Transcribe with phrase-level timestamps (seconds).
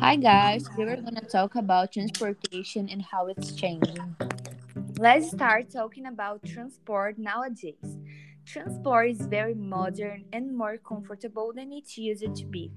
[0.00, 4.16] Hi guys, today we're gonna talk about transportation and how it's changing.
[4.98, 7.98] Let's start talking about transport nowadays.
[8.46, 12.72] Transport is very modern and more comfortable than it used to be.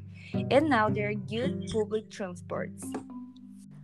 [0.51, 2.83] And now there are good public transports.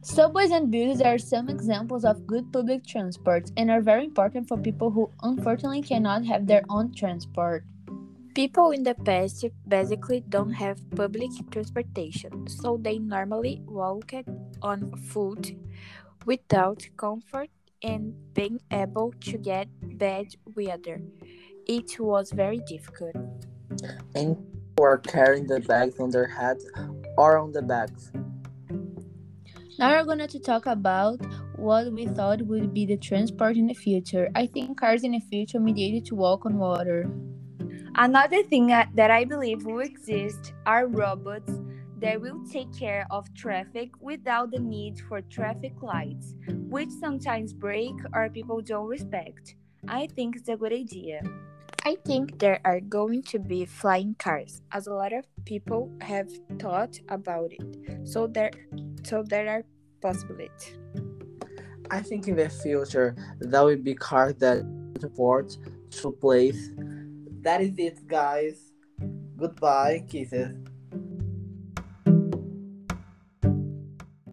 [0.01, 4.57] Subways and buses are some examples of good public transports and are very important for
[4.57, 7.63] people who unfortunately cannot have their own transport.
[8.39, 14.13] People in the past basically don't have public transportation, so they normally walked
[14.61, 15.51] on foot
[16.25, 17.49] without comfort
[17.83, 19.67] and being able to get
[19.97, 21.01] bad weather.
[21.67, 23.17] It was very difficult.
[24.15, 24.37] And
[24.77, 26.65] were carrying the bags on their heads
[27.17, 28.09] or on the backs.
[29.77, 31.19] Now we're going to talk about
[31.57, 34.29] what we thought would be the transport in the future.
[34.33, 37.11] I think cars in the future mediated to walk on water.
[38.01, 41.51] Another thing that I believe will exist are robots
[41.99, 47.91] that will take care of traffic without the need for traffic lights, which sometimes break
[48.13, 49.55] or people don't respect.
[49.89, 51.19] I think it's a good idea.
[51.83, 56.29] I think there are going to be flying cars, as a lot of people have
[56.57, 58.07] thought about it.
[58.07, 58.51] So there,
[59.03, 59.63] so there are
[59.99, 60.77] possibilities.
[61.91, 64.63] I think in the future there will be cars that
[65.01, 65.57] transport
[65.99, 66.69] to place.
[67.41, 68.73] That is it, guys.
[69.37, 70.55] Goodbye, kisses.